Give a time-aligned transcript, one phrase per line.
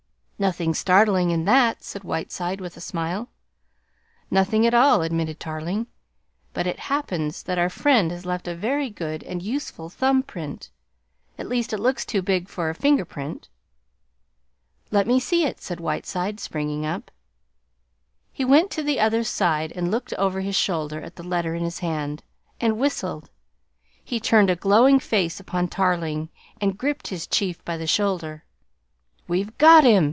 [0.41, 3.29] "Nothing startling in that," said Whiteside with a smile.
[4.31, 5.85] "Nothing at all," admitted Tarling.
[6.51, 10.71] "But it happens that our friend has left a very good and useful thumb print.
[11.37, 13.49] At least, it looks too big for a finger print."
[14.89, 17.11] "Let me see it," said Whiteside, springing up.
[18.33, 21.63] He went to the other's side and looked over his shoulder at the letter in
[21.63, 22.23] his hand,
[22.59, 23.29] and whistled.
[24.03, 26.29] He turned a glowing face upon Tarling
[26.59, 28.43] and gripped his chief by the shoulder.
[29.27, 29.99] "We've got him!"